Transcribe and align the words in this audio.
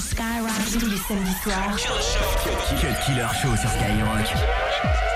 Skyrock. 0.00 0.54
Killer 2.80 2.94
Killer 3.04 3.28
Show 3.42 3.56
sur 3.56 3.70
Skyrock. 3.70 5.13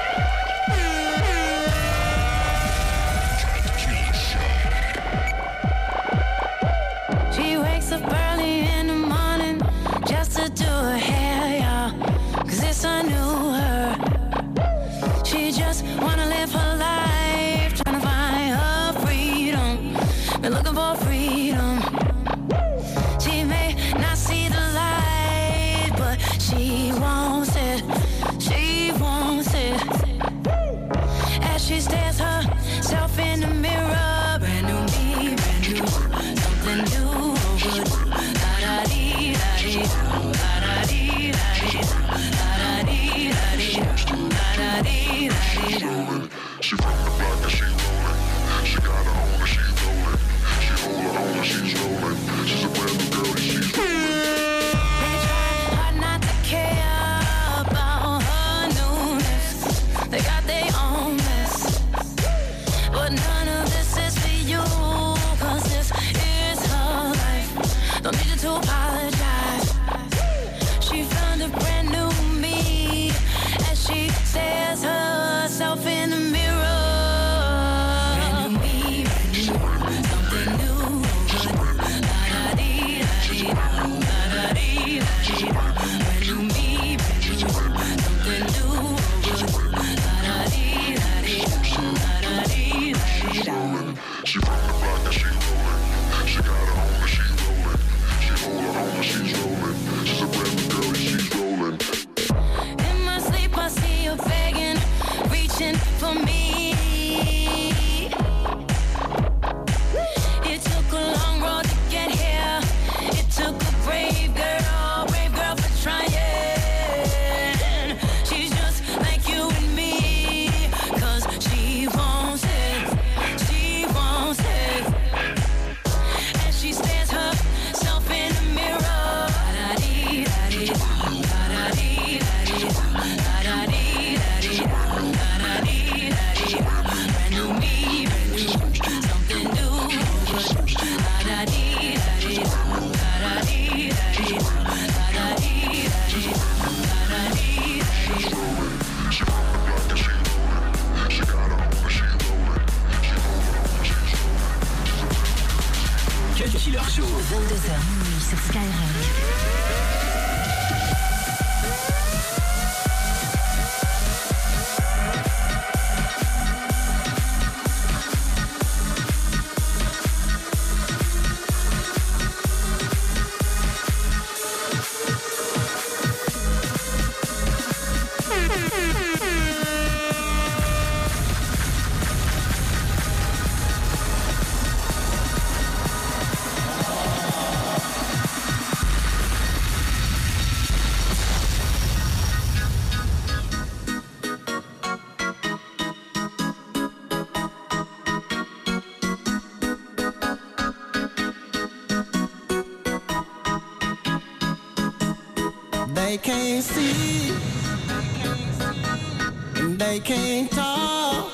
They 209.98 210.04
can't 210.04 210.48
talk. 210.52 211.28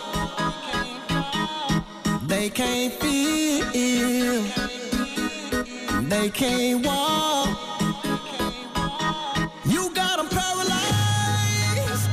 They 2.27 2.49
can't 2.49 2.95
feel. 2.95 4.43
They 6.09 6.31
can't 6.31 6.87
walk. 6.87 7.49
You 9.67 9.91
got 9.93 10.19
paralyzed 10.31 12.09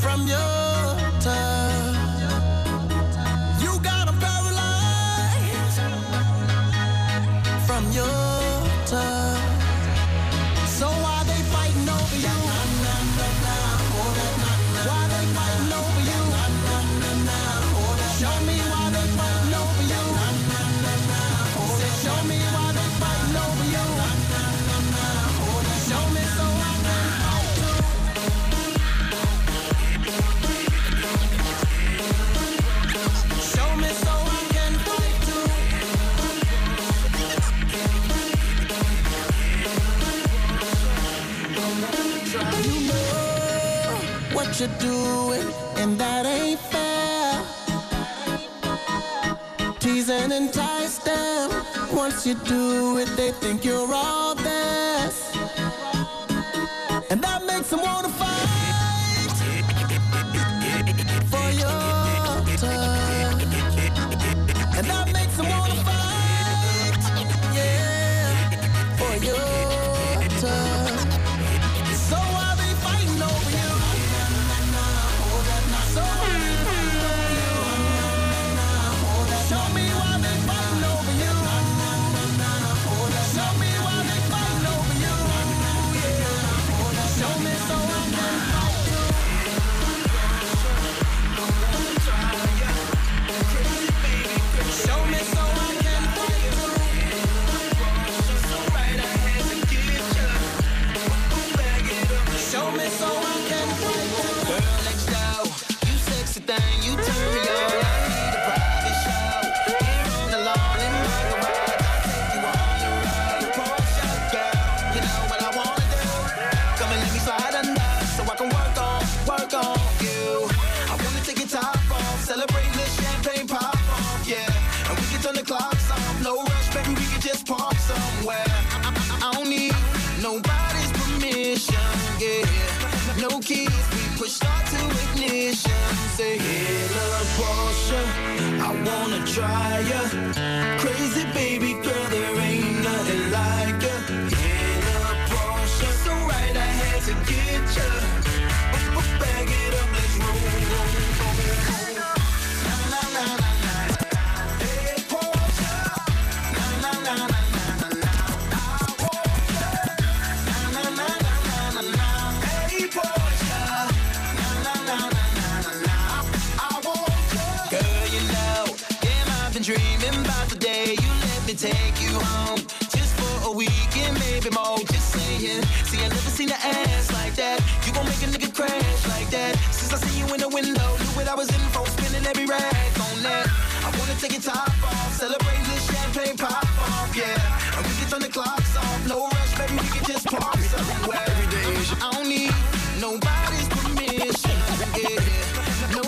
from 0.00 0.26
your 0.26 0.96
touch. 1.20 2.40
You 3.62 3.78
paralyzed 4.18 5.80
from 7.66 7.92
your 7.92 8.86
touch. 8.86 9.27
you 44.60 44.66
do 44.80 45.32
it, 45.32 45.46
and 45.76 45.96
that 45.98 46.26
ain't 46.26 46.58
fair. 46.58 47.44
Tease 49.78 50.10
and 50.10 50.32
entice 50.32 50.98
them. 50.98 51.50
Once 51.92 52.26
you 52.26 52.34
do 52.34 52.98
it, 52.98 53.08
they 53.16 53.30
think 53.30 53.64
you're 53.64 53.92
all 53.92 54.34
best, 54.34 55.36
and 57.08 57.22
that 57.22 57.44
makes 57.46 57.70
them 57.70 57.82
wanna. 57.82 58.07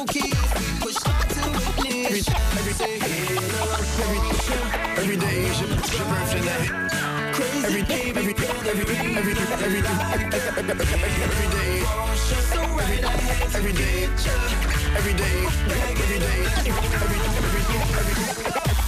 Keys, 0.07 0.35
we 0.57 0.67
push 0.81 0.97
start 0.97 1.29
to 1.29 1.41
ignition. 1.85 2.35
Every 2.59 2.75
day, 2.75 2.99
every 4.97 5.17
day 5.17 5.39
is 5.45 5.61
your, 5.61 5.69
your 5.69 6.07
birthday. 6.11 6.65
Crazy 7.33 7.65
every 7.67 7.83
day, 7.83 8.11
every 8.11 8.35
day, 8.35 8.49
every 8.71 8.85
day, 8.85 9.15
every 9.19 9.35
day, 9.35 9.51
every 9.51 9.83
day, 9.83 9.97
every 11.27 11.49
day. 11.57 11.85
So 12.51 12.61
right, 12.61 13.05
I 13.05 13.17
had 13.29 13.55
every 13.57 13.73
day, 13.73 14.05
every 14.97 15.15
day, 15.15 15.37
every 15.41 15.75
day, 15.81 15.81
every 15.81 16.21
every 16.81 17.21
every 17.21 17.61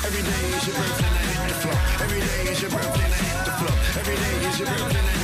every 0.06 0.22
day 0.22 0.44
is 0.56 0.66
your 0.66 0.76
birthday. 0.76 1.12
Every 2.02 2.20
day 2.20 2.50
is 2.50 2.62
your 2.62 2.70
birthday. 2.70 3.12
Every 4.00 4.16
day 4.16 4.34
is 4.48 4.58
your 4.58 4.68
birthday 4.68 5.02
night. 5.02 5.12
Hit 5.12 5.12
the 5.12 5.12
floor. 5.12 5.16
Hit, 5.16 5.21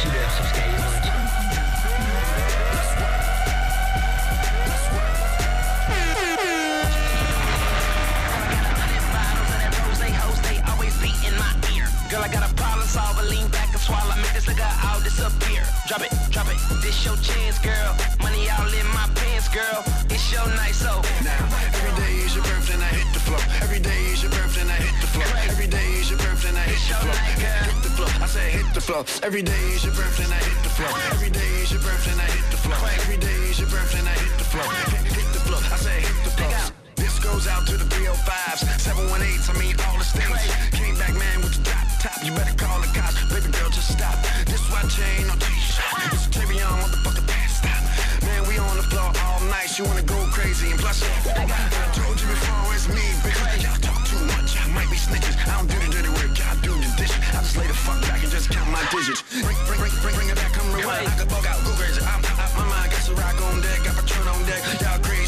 silêncio 0.00 0.44
que 0.54 0.69
I 12.20 12.28
got 12.28 12.44
a 12.44 12.52
problem 12.54 12.86
solver, 12.86 13.24
lean 13.24 13.48
back 13.48 13.72
and 13.72 13.80
swallow, 13.80 14.12
make 14.20 14.34
this 14.36 14.44
nigga 14.44 14.68
all 14.84 15.00
disappear. 15.00 15.64
Drop 15.88 16.04
it, 16.04 16.12
drop 16.28 16.52
it, 16.52 16.60
this 16.84 17.00
your 17.00 17.16
chance, 17.16 17.56
girl. 17.64 17.96
Money 18.20 18.44
all 18.52 18.68
in 18.68 18.88
my 18.92 19.08
pants, 19.16 19.48
girl. 19.48 19.80
It's 20.12 20.28
your 20.28 20.44
night, 20.52 20.76
so 20.76 21.00
Now, 21.24 21.48
every 21.72 21.94
day 21.96 22.12
is 22.20 22.36
your 22.36 22.44
birthday 22.44 22.76
night. 22.76 22.92
Hit 22.92 23.08
the 23.16 23.24
floor. 23.24 23.40
Every 23.64 23.80
day 23.80 24.00
is 24.12 24.20
your 24.20 24.32
birthday 24.36 24.64
night. 24.68 24.84
Hit 24.84 25.00
the 25.00 25.08
floor. 25.16 25.32
Every 25.48 25.66
day 25.66 25.88
is 25.96 26.10
your 26.12 26.18
birthday. 26.20 26.52
Hit 26.60 26.76
the 26.76 27.00
floor. 27.00 27.16
Hit, 27.40 27.82
the 27.88 27.90
floor. 27.96 28.10
I 28.20 28.26
say 28.28 28.46
hit 28.52 28.68
the 28.74 28.80
floor. 28.84 29.02
Every 29.24 29.42
day 29.42 29.64
is 29.72 29.84
your 29.84 29.94
birthday 29.96 30.28
night. 30.28 30.44
Hit 30.44 30.60
the 30.60 30.72
floor. 30.76 30.92
Every 31.16 31.30
day 31.30 31.50
is 31.64 31.72
your 31.72 31.80
birthday 31.80 32.16
night. 32.20 32.32
Hit 32.36 32.50
the 32.52 32.60
floor. 32.60 32.78
Every 33.00 33.16
day 33.16 33.38
is 33.48 33.58
your 33.60 33.70
birthday 33.72 34.02
night. 34.04 34.20
Hit 34.20 34.36
the 34.36 34.48
floor. 34.52 34.68
Hit, 34.68 35.08
hit 35.16 35.28
the 35.32 35.40
floor. 35.40 35.62
I 35.72 35.76
say 35.80 35.98
hit 36.04 36.20
the 36.28 36.32
floor. 36.36 36.52
This 37.00 37.16
goes 37.18 37.48
out 37.48 37.66
to 37.66 37.80
the 37.80 37.88
305s, 37.88 38.60
718s, 38.76 39.48
I 39.48 39.54
mean 39.56 39.76
all 39.88 39.96
the 39.96 40.04
states. 40.04 40.52
Came 40.76 40.96
back, 41.00 41.14
man, 41.16 41.40
with 41.40 41.56
the 41.56 41.64
drop 41.64 41.89
top. 42.00 42.24
You 42.24 42.32
better 42.32 42.56
call 42.56 42.80
the 42.80 42.88
cops. 42.96 43.20
Baby 43.28 43.52
girl, 43.52 43.68
just 43.68 43.92
stop. 43.92 44.16
This 44.48 44.64
watch 44.72 44.96
chain, 44.96 45.28
no 45.28 45.36
t-shirt. 45.36 46.16
It's 46.16 46.26
a 46.26 46.40
motherfucker, 46.80 47.24
pass 47.28 47.60
stop. 47.60 47.82
Man, 48.24 48.48
we 48.48 48.56
on 48.56 48.76
the 48.76 48.86
floor 48.88 49.12
all 49.28 49.40
night. 49.52 49.68
You 49.76 49.84
wanna 49.84 50.02
go 50.02 50.16
crazy 50.32 50.72
and 50.72 50.80
plus, 50.80 51.04
I 51.04 51.44
told 51.92 52.16
you 52.20 52.26
before, 52.26 52.74
it's 52.74 52.88
me, 52.88 53.04
bitch. 53.20 53.36
Y'all 53.62 53.76
talk 53.84 54.00
too 54.08 54.20
much, 54.32 54.56
y'all 54.56 54.72
might 54.72 54.88
be 54.88 54.96
snitches. 54.96 55.36
I 55.44 55.60
don't 55.60 55.68
do 55.68 55.76
the 55.76 55.88
dirty 55.92 56.12
work, 56.16 56.32
y'all 56.40 56.56
do 56.64 56.72
the 56.72 56.90
dish. 56.96 57.12
I 57.12 57.44
just 57.44 57.56
lay 57.56 57.68
the 57.68 57.76
fuck 57.76 58.00
back 58.08 58.22
and 58.24 58.32
just 58.32 58.48
count 58.48 58.68
my 58.72 58.82
digits. 58.90 59.22
Bring, 59.28 59.56
bring, 59.68 59.80
bring, 59.80 59.94
bring, 60.00 60.14
bring 60.16 60.28
it 60.32 60.36
back, 60.40 60.52
come 60.56 60.72
rewind. 60.72 61.04
I 61.04 61.12
could 61.20 61.28
bug 61.28 61.44
out, 61.44 61.60
go 61.64 61.70
crazy. 61.76 62.00
I'm 62.00 62.24
out 62.24 62.52
my 62.56 62.64
mind, 62.64 62.88
got 62.92 63.02
some 63.04 63.16
rock 63.16 63.36
on 63.44 63.60
deck, 63.60 63.84
got 63.84 63.94
Patron 64.00 64.26
on 64.28 64.40
deck. 64.48 64.64
Y'all 64.80 64.98
crazy, 65.04 65.19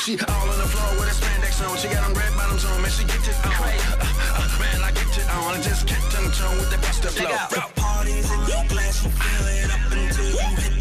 She 0.00 0.16
all 0.16 0.48
on 0.48 0.58
the 0.58 0.64
floor 0.64 1.00
with 1.00 1.10
a 1.10 1.14
spandex 1.14 1.58
on. 1.68 1.76
She 1.76 1.88
got 1.88 2.06
them 2.06 2.14
red 2.14 2.32
bottoms 2.36 2.64
on, 2.64 2.80
man, 2.80 2.90
she 2.90 3.04
get 3.04 3.18
it 3.18 3.34
on. 3.44 3.52
Uh, 3.52 3.98
uh, 4.38 4.58
man, 4.60 4.80
I 4.80 4.92
get 4.92 5.10
it 5.10 5.28
on. 5.28 5.54
And 5.54 5.62
just 5.62 5.88
kept 5.88 6.16
on 6.16 6.24
the 6.24 6.30
tone 6.30 6.56
with 6.56 6.70
the 6.70 6.78
bust 6.78 7.04
of 7.04 7.10
flow. 7.10 7.34
Parties 7.74 8.30
in 8.30 8.40
your 8.46 8.64
glass, 8.68 9.02
you 9.02 9.10
fill 9.10 9.46
it 9.48 9.70
up 9.74 9.90
until 9.90 10.30
you 10.30 10.56
hit 10.62 10.77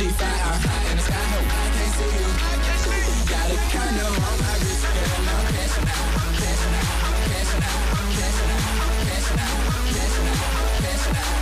G5, 0.00 0.16
I'm 0.16 0.32
high 0.64 0.90
in 0.90 0.96
the 0.96 1.02
sky, 1.02 1.20
no, 1.28 1.38
I 1.44 1.68
can't 1.76 1.92
see 1.92 2.08
you. 2.08 2.24
Got 3.28 3.52
a 3.52 3.56
condo 3.68 4.08
on 4.08 4.38
my 4.40 4.56
wrist, 4.64 4.80
girl, 4.80 5.28
I'm 5.28 5.44
cashing 5.52 5.92
out, 5.92 6.16
cashing 6.40 6.72
out, 6.72 7.04
cashing 7.20 7.60
out, 7.60 7.84
cashing 8.00 8.48
out, 8.48 8.64
cashing 9.04 9.44
out, 9.44 9.60
cashing 9.92 10.16
out, 10.16 10.40
cashing 10.80 11.12
out, 11.12 11.20
cashing 11.20 11.20
out, 11.20 11.36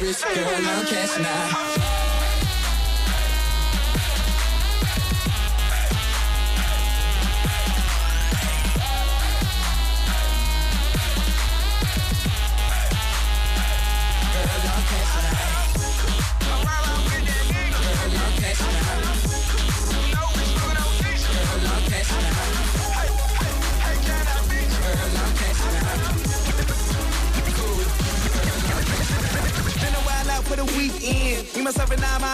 Rich 0.00 0.24
girl, 0.24 0.64
I'm 0.64 0.86
cashing 0.86 1.26
out. 1.26 2.03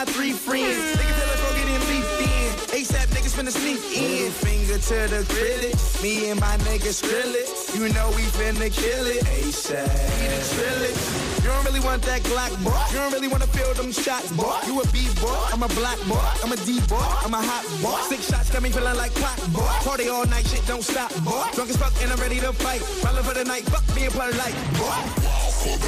My 0.00 0.04
three 0.06 0.32
friends. 0.32 0.78
Nigga 0.96 1.12
feel 1.18 1.28
like 1.28 1.40
bro 1.40 1.50
getting 1.58 1.82
leaped 1.90 2.20
in. 2.22 2.50
ASAP 2.78 3.08
niggas 3.14 3.34
finna 3.36 3.50
sneak 3.50 3.82
in. 3.92 4.30
Finger 4.30 4.78
to 4.78 4.98
the 5.12 5.20
critic. 5.28 5.74
Me 6.02 6.30
and 6.30 6.40
my 6.40 6.56
niggas 6.68 7.02
grill 7.02 7.34
it. 7.34 7.48
You 7.74 7.92
know 7.92 8.08
we 8.16 8.22
finna 8.38 8.70
kill 8.72 9.06
it. 9.06 9.24
ASAP. 9.24 9.90
We 10.20 10.26
the. 10.88 11.20
You 11.42 11.48
don't 11.48 11.64
really 11.64 11.80
want 11.80 12.02
that 12.02 12.22
Glock, 12.22 12.52
boy. 12.62 12.76
You 12.92 12.98
don't 12.98 13.12
really 13.12 13.28
wanna 13.28 13.46
feel 13.48 13.72
them 13.74 13.92
shots, 13.92 14.30
boy. 14.32 14.56
You 14.66 14.80
a 14.80 14.86
B 14.88 15.08
boy, 15.20 15.36
I'm 15.52 15.62
a 15.62 15.68
black 15.68 15.98
boy, 16.06 16.20
I'm 16.44 16.52
a 16.52 16.56
D 16.56 16.80
boy, 16.86 17.00
I'm 17.24 17.34
a 17.34 17.42
hot 17.42 17.64
boy. 17.82 17.98
Six 18.08 18.28
shots 18.28 18.50
got 18.50 18.62
me 18.62 18.70
feeling 18.70 18.96
like 18.96 19.14
clock, 19.14 19.40
boy. 19.52 19.68
Party 19.84 20.08
all 20.08 20.26
night, 20.26 20.46
shit 20.46 20.64
don't 20.66 20.82
stop, 20.82 21.10
boy. 21.24 21.44
Drunk 21.54 21.70
as 21.70 21.76
fuck 21.76 21.92
and 22.02 22.12
I'm 22.12 22.20
ready 22.20 22.40
to 22.40 22.52
fight. 22.52 22.82
Rolling 23.04 23.24
for 23.24 23.34
the 23.34 23.44
night, 23.44 23.64
fuck 23.72 23.84
being 23.94 24.10
light, 24.36 24.54
boy. 24.78 25.40
It's 25.50 25.70
the 25.70 25.80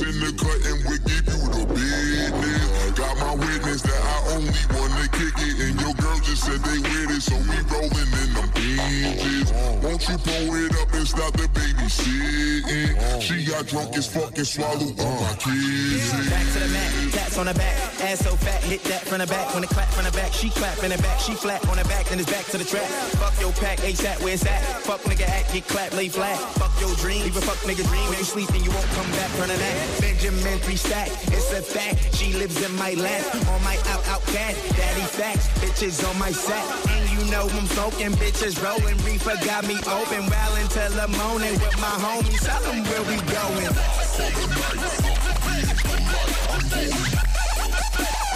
in 0.00 0.18
the 0.18 0.32
cut 0.34 0.58
and 0.66 0.82
we'll 0.88 0.98
give 1.06 1.33
got 13.64 13.70
drunk 13.70 13.96
as 13.96 14.06
fuck 14.06 14.36
and 14.36 14.46
swallowed 14.46 15.00
all 15.00 15.20
my 15.20 15.34
kids. 15.38 16.10
Back 16.30 16.46
to 16.52 16.58
the 16.60 16.68
mat, 16.68 17.12
tats 17.12 17.38
on 17.38 17.46
the 17.46 17.54
back, 17.54 17.76
ass 18.00 18.20
so 18.20 18.36
fat, 18.36 18.62
hit 18.64 18.82
that 18.84 19.02
from 19.06 19.18
the 19.18 19.26
back. 19.26 19.54
When 19.54 19.64
it 19.64 19.70
clap 19.70 19.88
from 19.88 20.04
the 20.04 20.12
back, 20.12 20.32
she 20.32 20.50
clap 20.50 20.82
in 20.82 20.90
the 20.90 20.98
back, 20.98 21.20
she 21.20 21.34
flat 21.34 21.66
on 21.68 21.76
the 21.76 21.84
back, 21.84 22.06
then 22.06 22.18
it's 22.18 22.30
back 22.30 22.44
to 22.46 22.58
the 22.58 22.64
track. 22.64 22.88
Fuck 23.20 23.38
your 23.40 23.52
pack, 23.52 23.78
ASAP, 23.78 24.22
where 24.22 24.34
it's 24.34 24.46
at? 24.46 24.60
Fuck 24.82 25.00
nigga 25.02 25.26
act, 25.28 25.52
get 25.52 25.66
clap, 25.68 25.92
lay 25.94 26.08
flat. 26.08 26.38
Fuck 26.58 26.72
your 26.80 26.94
dream, 26.96 27.22
leave 27.22 27.36
a 27.36 27.40
fuck 27.40 27.58
nigga 27.68 27.86
dream. 27.88 28.08
When 28.08 28.18
you 28.18 28.24
sleep 28.24 28.48
and 28.50 28.64
you 28.64 28.70
won't 28.70 28.90
come 28.98 29.10
back 29.12 29.30
from 29.36 29.48
the 29.48 29.56
that. 29.56 30.00
Benjamin 30.00 30.58
three 30.60 30.76
stack, 30.76 31.08
it's 31.32 31.52
a 31.52 31.62
fact. 31.62 32.14
She 32.14 32.32
lives 32.32 32.60
in 32.62 32.74
my 32.76 32.94
lap, 32.94 33.22
on 33.48 33.62
my 33.64 33.76
out 33.94 34.06
out 34.08 34.22
cat. 34.32 34.54
Daddy 34.76 35.06
facts, 35.16 35.48
bitches 35.60 36.02
on 36.08 36.18
my 36.18 36.32
sack. 36.32 36.64
And 36.90 37.04
you 37.10 37.30
know 37.30 37.48
I'm 37.48 37.66
smoking, 37.66 38.12
bitches 38.20 38.60
rolling. 38.62 38.98
Reefer 39.04 39.38
got 39.44 39.66
me 39.66 39.76
open, 39.86 40.26
well 40.26 40.54
until 40.56 40.90
the 40.90 41.08
morning 41.18 41.54
with 41.54 41.76
my 41.80 41.94
homies. 42.02 42.42
Tell 42.44 42.60
them 42.62 42.82
where 42.84 43.04
we 43.08 43.16
going. 43.60 43.94
C'est 46.66 48.33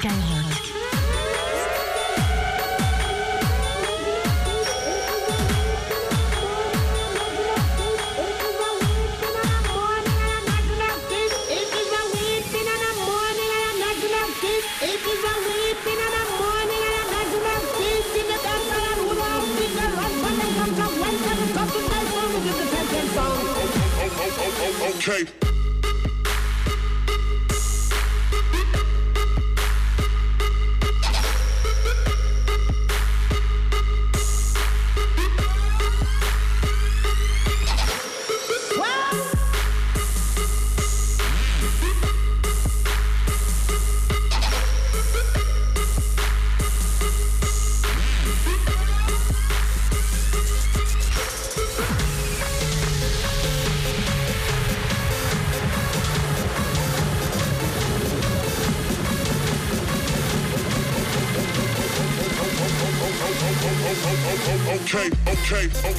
Skyrock. 0.00 0.59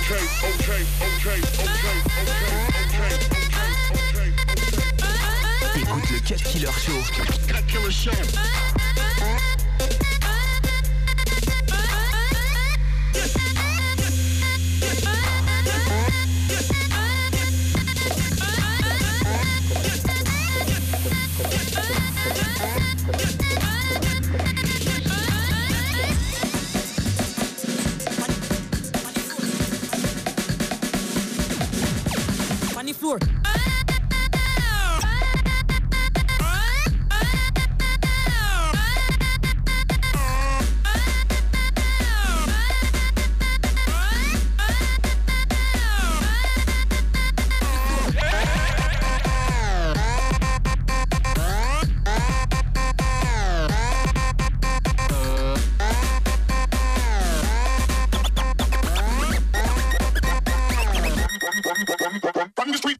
Okay. 0.03 0.60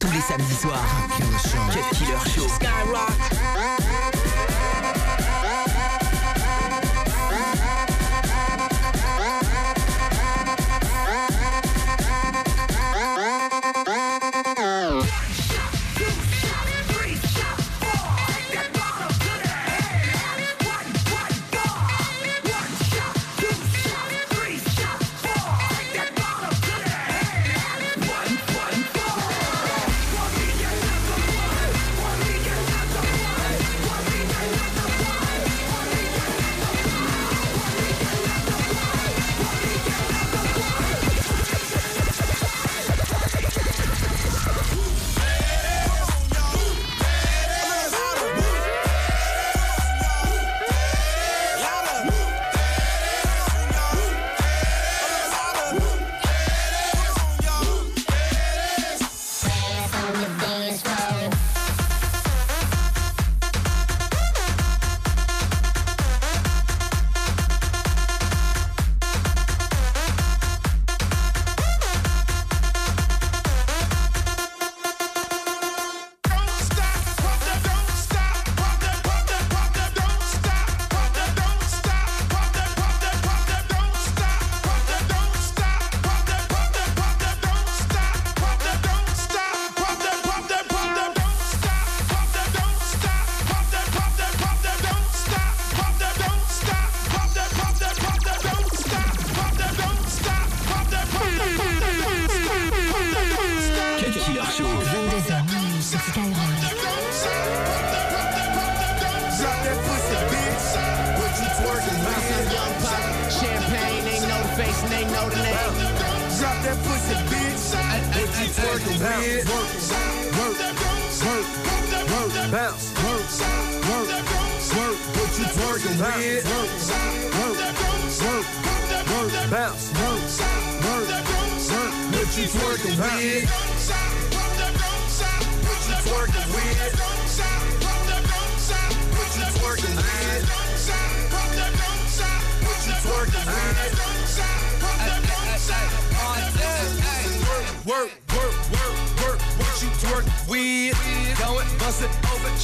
Tous 0.02 0.10
les 0.10 0.20
samedis 0.20 0.54
soirs. 0.60 0.84
Cut 1.70 1.96
Killer 1.96 2.18
Show. 2.34 2.48
Skyrock. 2.48 4.11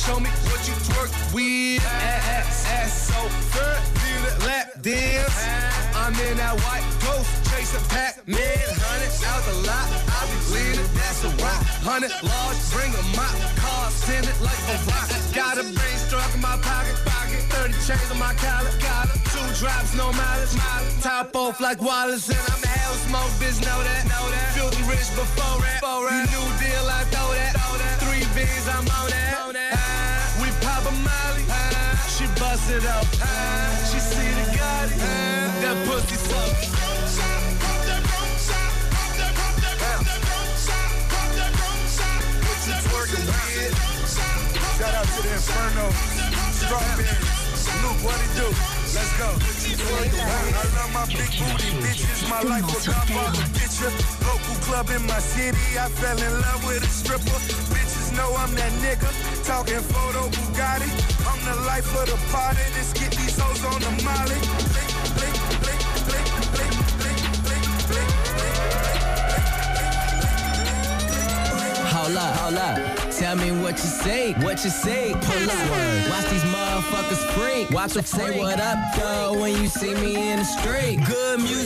Show 0.08 0.20
me 0.20 0.30
what 0.48 0.64
you 0.64 0.74
twerk 0.88 1.12
with. 1.36 1.84
Ass, 1.84 2.64
ass 2.64 3.12
so 3.12 3.20
good, 3.52 3.80
feel 4.00 4.22
it 4.24 4.36
lap 4.48 4.66
dance. 4.80 5.36
I'm 5.92 6.16
in 6.16 6.40
that 6.40 6.56
white 6.64 6.88
ghost, 7.04 7.28
chasing 7.52 7.84
Pac-Man. 7.92 8.64
Hundred 8.88 9.12
out 9.28 9.44
the 9.44 9.56
lot, 9.68 9.88
I 10.08 10.24
be 10.32 10.38
leading, 10.56 10.88
that's 10.96 11.20
a 11.28 11.30
rock. 11.44 11.60
Hundred 11.84 12.14
large, 12.24 12.60
bring 12.72 12.92
a 12.96 13.04
mop, 13.12 13.36
car, 13.60 13.92
send 13.92 14.24
it 14.24 14.38
like 14.40 14.56
a 14.72 14.76
rock. 14.88 15.08
Got 15.36 15.60
a 15.60 15.64
brain 15.76 15.98
struck 16.00 16.32
in 16.32 16.40
my 16.40 16.56
pocket, 16.64 16.96
pocket. 17.04 17.44
30 17.52 17.76
chains 17.84 18.08
on 18.08 18.16
my 18.16 18.32
collar, 18.40 18.72
collar. 18.80 19.12
Two 19.28 19.44
drops, 19.60 19.92
no 19.92 20.08
mileage, 20.16 20.56
mileage. 20.56 21.04
Top 21.04 21.36
off 21.36 21.60
like 21.60 21.84
Wallace, 21.84 22.32
and 22.32 22.40
I'm 22.48 22.64
hell 22.64 22.96
smoke, 23.04 23.32
bitch, 23.36 23.60
know 23.60 23.80
that, 23.84 24.08
know 24.08 24.24
that. 24.32 24.56
Filthy 24.56 24.80
rich 24.88 25.12
before 25.12 25.60
that, 25.60 25.84
before. 25.84 26.08
You 26.08 26.24
new 26.32 26.48
deal, 26.56 26.86
I 26.88 27.04
throw 27.12 27.28
that, 27.36 27.52
throw 27.60 27.76
that. 27.76 27.96
Three 28.00 28.24
beans, 28.32 28.64
I'm 28.72 28.88
on 28.96 29.12
that 29.12 29.38
grab 30.78 30.92
a 30.92 30.96
molly. 30.98 31.44
She 32.08 32.26
bust 32.38 32.70
it 32.70 32.84
up. 32.86 33.06
She 33.90 33.98
see 33.98 34.30
the 34.38 34.46
Gotti. 34.56 34.98
That 35.62 35.76
pussy 35.86 36.16
suck. 36.16 36.78
Shout 44.78 44.94
out 44.94 45.06
to 45.06 45.22
the 45.22 45.32
Inferno, 45.34 45.90
Strawberry, 46.54 47.04
Luke, 47.82 47.98
what 48.06 48.14
it 48.22 48.30
do? 48.38 48.46
Let's 48.94 49.12
go. 49.18 49.28
I 49.78 50.64
love 50.76 50.92
my 50.94 51.04
big 51.06 51.30
booty, 51.34 51.70
bitches. 51.82 52.28
My 52.30 52.42
life 52.42 52.64
picture. 52.68 53.90
Local 54.24 54.54
club 54.62 54.90
in 54.90 55.04
my 55.06 55.18
city, 55.18 55.58
I 55.78 55.88
fell 55.88 56.18
in 56.18 56.32
love 56.40 56.64
with 56.66 56.84
a 56.84 56.86
stripper. 56.86 57.38
Bitches 57.74 58.16
know 58.16 58.34
I'm 58.36 58.54
that 58.54 58.72
nigga. 58.82 59.27
Talking 59.48 59.80
photo 59.80 60.28
Bugatti. 60.28 60.90
I'm 61.26 61.40
the 61.42 61.54
life 61.64 61.88
of 61.96 62.04
the 62.04 62.18
party. 62.30 62.61
Let's 62.76 62.92
get 62.92 63.11
these 63.12 63.38
hoes 63.40 63.64
on 63.64 63.80
the 63.80 63.88
molly. 64.04 64.37
Blink, 65.16 65.38
blink, 65.64 65.88
Hold 71.88 72.16
up, 72.18 72.37
hold 72.37 72.58
up. 72.58 73.11
Tell 73.11 73.37
me 73.37 73.50
what 73.62 73.72
you 73.72 73.88
say, 74.04 74.34
what 74.34 74.62
you 74.64 74.70
say. 74.70 75.12
Pull 75.12 75.50
up. 75.50 75.70
Watch 76.11 76.28
these 76.30 76.44
motherfuckers 76.52 77.24
freak. 77.32 77.70
Watch 77.70 77.94
them 77.94 78.04
say 78.04 78.38
what 78.38 78.61
up, 78.61 78.78
though, 78.96 79.40
when 79.40 79.52
you 79.62 79.66
see 79.66 79.94
me 79.94 80.30
in 80.30 80.40
the 80.40 80.44
street. 80.44 81.00
Good 81.06 81.40
music 81.40 81.57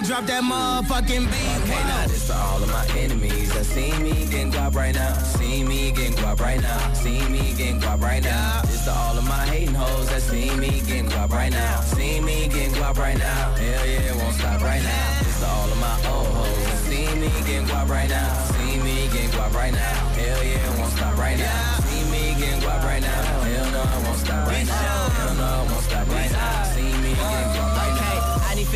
this 0.00 0.08
drop 0.08 0.26
that 0.26 0.42
motherfucking 0.42 1.24
beat. 1.30 1.62
Okay, 1.62 1.82
now 1.88 2.06
this 2.06 2.26
for 2.26 2.34
all 2.34 2.62
of 2.62 2.68
my 2.70 2.86
enemies 2.98 3.52
that 3.54 3.64
see 3.64 3.92
me 3.98 4.26
getting 4.26 4.52
guap 4.52 4.74
right 4.74 4.94
now. 4.94 5.14
See 5.18 5.64
me 5.64 5.92
getting 5.92 6.12
guap 6.14 6.40
right 6.40 6.60
now. 6.60 6.92
See 6.92 7.20
me 7.28 7.54
getting 7.56 7.80
guap 7.80 8.00
right 8.00 8.22
now. 8.22 8.62
This 8.62 8.84
to 8.84 8.92
all 8.92 9.16
of 9.16 9.24
my 9.24 9.46
hating 9.46 9.74
hoes 9.74 10.08
that 10.10 10.22
see 10.22 10.50
me 10.56 10.80
getting 10.86 11.08
guap 11.08 11.30
right 11.30 11.52
now. 11.52 11.80
See 11.80 12.20
me 12.20 12.48
getting 12.48 12.72
guap 12.72 12.96
right 12.98 13.18
now. 13.18 13.54
Hell 13.54 13.86
yeah, 13.86 14.10
it 14.10 14.16
won't 14.16 14.34
stop 14.34 14.60
right 14.60 14.82
now. 14.82 15.18
This 15.20 15.40
to 15.40 15.46
all 15.46 15.70
of 15.70 15.78
my 15.80 15.96
old 16.10 16.26
hoes 16.26 16.64
that 16.66 16.78
see 16.78 17.06
me 17.16 17.30
getting 17.46 17.66
guap 17.66 17.88
right 17.88 18.08
now. 18.08 18.34
See 18.52 18.78
me 18.80 19.08
getting 19.12 19.30
guap 19.30 19.54
right 19.54 19.72
now. 19.72 19.96
Hell 20.18 20.44
yeah, 20.44 20.72
it 20.72 20.78
won't 20.78 20.92
stop 20.92 21.16
right 21.16 21.38
now. 21.38 21.78
See 21.88 22.04
me 22.10 22.34
getting 22.38 22.60
guap 22.60 22.82
right 22.84 23.02
now. 23.02 23.22
Hell 23.48 23.70
no, 23.72 23.82
it 23.82 24.02
won't 24.04 24.18
stop 24.18 24.46
right 24.46 24.66
now. 24.66 25.08
Hell 25.18 25.34
no, 25.34 25.64
it 25.64 25.70
won't 25.70 25.84
stop 25.84 26.08
right 26.08 26.32
now. 26.32 26.62
See 26.74 26.82
me 26.82 27.14
getting 27.14 27.52
guap 27.54 27.65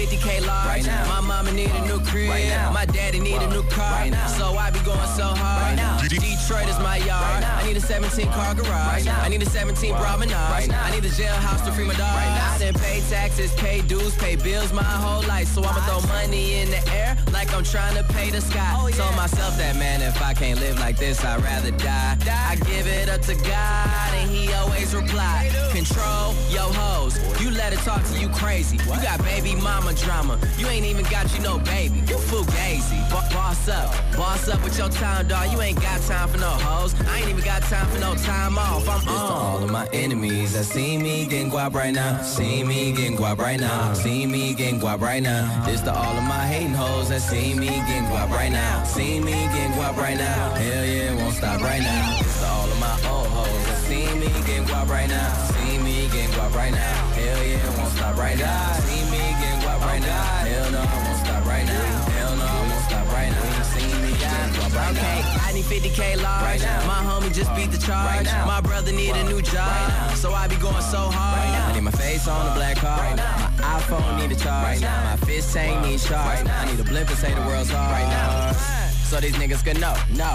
50k 0.01 0.47
large. 0.47 0.67
Right 0.67 0.87
now. 0.87 1.07
My 1.09 1.21
mama 1.21 1.53
need 1.53 1.71
a 1.71 1.85
new 1.87 2.01
crib. 2.01 2.31
Right 2.31 2.49
now. 2.49 2.73
My 2.73 2.87
daddy 2.87 3.21
need 3.21 3.43
a 3.43 3.49
new 3.51 3.63
car. 3.65 3.93
Right 3.93 4.11
now. 4.11 4.27
So 4.29 4.57
I 4.57 4.71
be 4.71 4.81
going 4.81 5.11
so 5.13 5.25
hard. 5.25 5.63
Right 5.63 5.77
now. 5.77 6.01
Detroit 6.01 6.69
is 6.69 6.79
my 6.79 6.97
yard. 6.97 7.21
Right 7.21 7.41
now. 7.41 7.57
I 7.59 7.67
need 7.67 7.77
a 7.77 7.81
17 7.81 8.27
car 8.33 8.55
garage. 8.55 8.71
Right 8.71 9.05
now. 9.05 9.21
I 9.21 9.29
need 9.29 9.43
a 9.43 9.51
17 9.51 9.95
promenade. 9.95 10.33
Right 10.33 10.69
now. 10.69 10.83
I 10.85 10.91
need 10.91 11.05
a 11.05 11.11
jailhouse 11.11 11.65
to 11.67 11.73
free 11.73 11.85
my 11.85 11.95
dog. 11.95 12.17
Right 12.17 12.33
now. 12.33 12.55
I 12.55 12.59
done 12.59 12.81
pay 12.81 13.01
taxes, 13.11 13.53
pay 13.55 13.83
dues, 13.83 14.17
pay 14.17 14.37
bills 14.37 14.73
my 14.73 14.83
whole 14.83 15.23
life. 15.29 15.49
So 15.49 15.63
I'ma 15.63 15.81
throw 15.85 16.01
money 16.09 16.61
in 16.61 16.71
the 16.71 16.83
air 16.93 17.10
I'm 17.61 17.67
trying 17.67 17.95
to 17.95 18.05
pay 18.15 18.31
the 18.31 18.41
sky. 18.41 18.73
Oh, 18.75 18.89
Told 18.89 19.15
myself 19.17 19.59
that 19.59 19.77
man, 19.77 20.01
if 20.01 20.23
I 20.23 20.33
can't 20.33 20.59
live 20.61 20.79
like 20.81 20.97
this, 20.97 21.23
I'd 21.23 21.43
rather 21.43 21.71
die. 21.73 22.17
I 22.49 22.57
give 22.57 22.87
it 22.87 23.11
up 23.11 23.21
to 23.29 23.35
God 23.35 24.15
and 24.15 24.31
he 24.31 24.51
always 24.55 24.95
reply. 24.95 25.51
Control 25.71 26.33
yo 26.49 26.73
hoes. 26.73 27.19
You 27.39 27.51
let 27.51 27.75
it 27.75 27.79
talk 27.81 28.03
to 28.03 28.19
you 28.19 28.31
crazy. 28.31 28.79
You 28.79 29.03
got 29.03 29.23
baby 29.25 29.55
mama 29.57 29.93
drama. 29.93 30.39
You 30.57 30.69
ain't 30.69 30.87
even 30.87 31.05
got 31.11 31.31
you 31.37 31.43
no 31.43 31.59
baby. 31.59 31.99
You 32.09 32.17
fugazi. 32.17 32.99
Bo- 33.11 33.29
boss 33.35 33.69
up. 33.69 33.93
Boss 34.17 34.49
up 34.49 34.65
with 34.65 34.79
your 34.79 34.89
time, 34.89 35.29
dog. 35.29 35.53
You 35.53 35.61
ain't 35.61 35.83
got 35.83 36.01
time 36.03 36.31
for 36.31 36.39
no 36.39 36.49
hoes. 36.49 36.95
I 37.09 37.19
ain't 37.21 37.29
even 37.29 37.45
got 37.45 37.61
time 37.65 37.87
for 37.91 37.99
no 38.01 38.15
time 38.15 38.57
off. 38.57 38.89
I'm 38.89 39.01
This 39.01 39.05
to 39.05 39.11
on. 39.13 39.33
all 39.33 39.63
of 39.63 39.71
my 39.71 39.87
enemies 39.93 40.55
that 40.55 40.65
see 40.65 40.97
me 40.97 41.27
getting 41.27 41.51
guap 41.51 41.75
right 41.75 41.93
now. 41.93 42.23
See 42.23 42.65
me 42.65 42.93
getting 42.93 43.19
guap 43.19 43.37
right 43.37 43.61
now. 43.61 43.93
See 43.93 44.25
me 44.25 44.55
getting 44.55 44.81
guap 44.81 45.01
right 45.03 45.23
now. 45.23 45.63
This 45.67 45.83
to 45.83 45.93
all 45.95 46.17
of 46.17 46.25
my 46.25 46.47
hating 46.47 46.73
hoes 46.73 47.11
that 47.11 47.21
see 47.21 47.50
me 47.55 47.67
getting 47.67 48.05
guap 48.05 48.31
right 48.31 48.53
now. 48.53 48.85
See 48.85 49.21
me 49.21 49.33
getting 49.33 49.73
guap 49.73 49.97
right 49.97 50.17
now. 50.17 50.55
Hell 50.55 50.85
yeah, 50.85 51.15
won't 51.15 51.35
stop 51.35 51.61
right 51.61 51.83
now. 51.83 52.19
To 52.19 52.47
all 52.47 52.71
of 52.71 52.81
my 52.81 52.93
old 53.09 53.27
hoes 53.29 53.71
see 53.91 54.07
me 54.15 54.31
getting 54.47 54.65
guap 54.71 54.89
right 54.89 55.09
now. 55.09 55.33
See 55.51 55.79
me 55.79 56.07
getting 56.15 56.31
guap 56.37 56.55
right 56.55 56.73
now. 56.73 56.95
Hell 57.19 57.43
yeah, 57.43 57.79
won't 57.79 57.93
stop 57.93 58.17
right 58.17 58.39
now. 58.39 58.73
See 58.87 59.03
me 59.11 59.23
getting 59.41 59.61
guap 59.67 59.81
right 59.81 60.01
now. 60.01 60.23
Hell 60.47 60.71
no, 60.71 60.81
I 60.81 60.99
won't 61.05 61.19
stop 61.25 61.45
right 61.45 61.67
now. 61.67 61.87
Hell 62.15 62.37
no, 62.37 62.47
I 62.47 62.61
won't 62.71 62.85
stop 62.89 63.07
right 63.19 63.33
now. 63.35 63.63
See 63.75 63.91
me 64.03 64.11
getting 64.23 64.53
guap 64.55 64.73
right 64.79 64.95
Okay, 64.95 65.19
now. 65.23 65.47
I 65.47 65.53
need 65.53 65.65
50k 65.65 66.23
large. 66.23 66.45
Right 66.45 66.63
now. 66.63 66.87
My 66.87 67.03
homie 67.09 67.35
just 67.35 67.53
beat 67.57 67.71
the 67.73 67.79
charge. 67.79 68.07
Right 68.07 68.25
now. 68.25 68.47
My 68.47 68.61
brother 68.61 68.93
need 68.93 69.15
a 69.17 69.25
new 69.25 69.43
job. 69.43 69.67
Right. 69.67 70.15
So 70.17 70.33
I 70.33 70.47
be 70.47 70.57
going 70.57 70.85
so 70.95 71.03
hard. 71.11 71.39
Right 71.39 71.53
now. 71.59 71.69
I 71.69 71.75
need 71.75 71.83
my 71.83 71.91
face 71.91 72.29
on 72.29 72.47
the 72.47 72.55
black 72.55 72.77
card. 72.77 73.01
Right 73.01 73.17
now. 73.17 73.50
My 73.71 73.79
iPhone 73.79 74.19
need 74.19 74.33
a 74.33 74.35
charge. 74.35 74.65
Right 74.65 74.81
now. 74.81 75.05
My 75.05 75.17
fist 75.27 75.55
tank 75.55 75.87
need 75.87 76.01
charge. 76.01 76.27
Right 76.27 76.45
now. 76.45 76.61
I 76.61 76.71
need 76.73 76.81
a 76.81 76.83
blimp 76.83 77.09
and 77.09 77.19
say 77.19 77.33
the 77.33 77.41
world's 77.43 77.71
hard. 77.71 77.93
Right 77.93 78.09
now. 78.09 78.53
So 79.05 79.21
these 79.21 79.35
niggas 79.35 79.65
can 79.65 79.79
know. 79.79 79.95
No. 80.11 80.35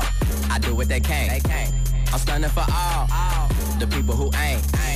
I 0.50 0.58
do 0.60 0.74
what 0.74 0.88
they 0.88 1.02
can. 1.02 1.28
They 1.28 1.42
can. 1.42 1.74
I'm 2.14 2.20
stunning 2.20 2.50
for 2.50 2.66
all. 2.72 3.08
All. 3.12 3.50
The 3.78 3.88
people 3.88 4.16
who 4.16 4.32
ain't. 4.38 4.64
Ain't. 4.88 4.95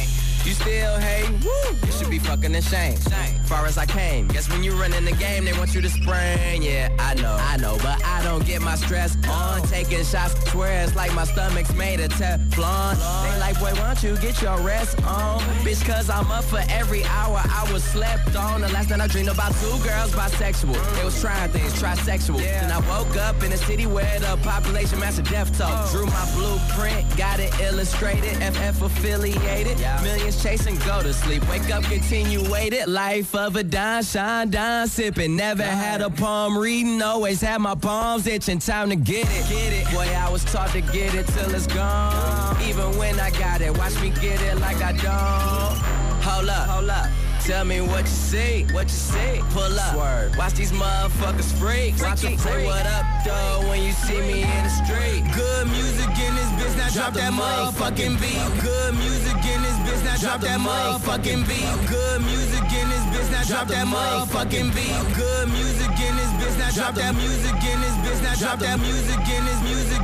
You 0.50 0.56
still 0.56 0.98
hating? 0.98 1.42
Woo! 1.42 1.78
You 1.86 1.92
should 1.92 2.10
be 2.10 2.18
fucking 2.18 2.56
ashamed. 2.56 2.98
Shame. 3.08 3.40
Far 3.44 3.68
as 3.68 3.78
I 3.78 3.86
came, 3.86 4.28
guess 4.30 4.50
when 4.50 4.64
you 4.64 4.72
run 4.74 4.94
in 4.94 5.06
the 5.06 5.12
game, 5.12 5.46
they 5.46 5.54
want 5.54 5.76
you 5.76 5.82
to 5.82 5.90
spring. 5.90 6.64
Yeah, 6.64 6.90
I 6.98 7.14
know, 7.14 7.38
I 7.40 7.58
know, 7.58 7.78
but 7.84 8.04
I 8.04 8.24
don't 8.24 8.44
get 8.44 8.60
my 8.60 8.74
stress 8.74 9.16
on. 9.30 9.62
Taking 9.68 10.04
shots, 10.04 10.34
swear 10.50 10.84
it's 10.84 10.96
like 10.96 11.14
my 11.14 11.26
stomach's 11.26 11.72
made 11.76 12.00
of 12.00 12.12
Teflon. 12.14 12.96
They 12.96 13.40
like, 13.40 13.60
boy, 13.60 13.74
why 13.80 13.94
don't 13.94 14.02
you 14.02 14.18
get 14.18 14.42
your 14.42 14.60
rest 14.62 14.98
on? 15.04 15.40
Bitch, 15.62 15.86
cause 15.86 16.10
I'm 16.10 16.32
up 16.32 16.46
for 16.46 16.64
every 16.70 17.04
hour 17.06 17.40
I 17.44 17.72
was 17.72 17.84
slept 17.84 18.36
on. 18.36 18.62
The 18.62 18.70
last 18.70 18.90
night 18.90 19.02
I 19.02 19.08
dreamed 19.08 19.30
about 19.30 19.54
two 19.62 19.78
girls 19.84 20.12
bisexual. 20.14 20.74
They 20.96 21.06
was 21.06 21.22
trying 21.22 21.52
things, 21.52 21.74
trisexual. 21.74 22.42
And 22.42 22.72
I 22.72 22.80
woke 22.90 23.16
up 23.18 23.44
in 23.44 23.52
a 23.52 23.58
city 23.58 23.86
where 23.86 24.20
the 24.20 24.36
population 24.42 25.00
matched 25.00 25.20
a 25.20 25.24
death 25.24 25.56
toll. 25.56 25.68
Oh. 25.70 25.90
Drew 25.92 26.06
my 26.08 26.32
blueprint, 26.34 27.18
got 27.18 27.40
it 27.40 27.54
illustrated, 27.60 28.36
FF 28.56 28.82
affiliated. 28.82 29.78
Millions 30.02 30.39
chasing, 30.42 30.78
go 30.80 31.02
to 31.02 31.14
sleep. 31.14 31.48
Wake 31.50 31.70
up, 31.70 31.84
continue 31.84 32.50
waited. 32.52 32.88
Life 32.88 33.36
of 33.36 33.56
a 33.56 33.64
dime, 33.64 34.04
shine, 34.04 34.50
dime, 34.50 34.88
sipping. 34.88 35.36
Never 35.36 35.64
had 35.64 36.02
a 36.02 36.10
palm 36.10 36.58
reading, 36.58 37.02
always 37.02 37.42
had 37.42 37.60
my 37.60 37.76
palms 37.76 38.28
itching. 38.28 38.60
Time 38.60 38.90
to 38.90 38.96
get 38.96 39.28
it, 39.30 39.50
get 39.50 39.74
it. 39.74 39.86
Boy, 39.94 40.08
I 40.16 40.30
was 40.32 40.44
taught 40.46 40.70
to 40.72 40.82
get 40.82 41.14
it 41.16 41.28
till 41.28 41.54
it's 41.54 41.68
gone. 41.68 42.62
Even 42.64 42.98
when 42.98 43.20
I 43.20 43.32
got 43.32 43.62
it, 43.62 43.78
watch 43.78 44.00
me 44.02 44.10
get 44.22 44.42
it 44.42 44.60
like 44.60 44.78
I 44.82 44.94
don't. 44.94 46.24
Hold 46.24 46.50
up, 46.50 46.68
hold 46.70 46.90
up. 46.90 47.10
Tell 47.46 47.66
me 47.66 47.82
what 47.82 48.02
you 48.02 48.08
see, 48.08 48.64
what 48.74 48.84
you 48.84 48.90
see. 48.90 49.42
Pull 49.52 49.80
up, 49.80 49.96
Swerve. 49.96 50.38
watch 50.38 50.54
these 50.54 50.72
motherfuckers 50.72 51.52
freak. 51.58 51.96
Watch 52.00 52.22
them 52.22 52.38
say 52.38 52.66
what 52.66 52.86
up, 52.86 53.06
though, 53.26 53.68
when 53.70 53.82
you 53.82 53.92
see 53.92 54.20
me 54.22 54.44
in 54.44 54.64
the 54.64 54.70
street. 54.70 55.24
Good 55.34 55.68
music 55.68 56.10
in 56.20 56.36
this 56.36 56.52
bitch, 56.60 56.78
now 56.78 56.90
drop 56.90 57.14
that 57.14 57.34
motherfucking 57.34 58.22
beat. 58.22 58.62
Good 58.62 58.94
music 58.96 59.29
bitch, 60.00 60.06
now 60.06 60.18
drop 60.18 60.42
that 60.42 60.60
motherfucking 60.60 61.48
beat. 61.48 61.90
Good 61.90 62.22
music 62.22 62.64
in 62.74 62.90
this 62.90 63.04
bitch, 63.12 63.32
now 63.32 63.44
drop 63.44 63.68
that 63.68 63.88
motherfucking 63.88 64.74
beat. 64.76 65.16
Good 65.16 65.50
music 65.50 65.92
in 66.00 66.16
this 66.16 66.32
bitch, 66.40 66.58
now 66.58 66.72
drop 66.72 66.96
that 66.96 67.16
music 67.16 67.56
in 67.64 67.82
this 67.82 67.96
bitch, 68.04 68.22
now 68.24 68.36
drop 68.36 68.60
that 68.60 68.80
music 68.80 69.20
in 69.20 69.24
this 69.24 69.30
music 69.30 69.30
in 69.40 69.46
this 69.46 69.62
music 69.62 69.99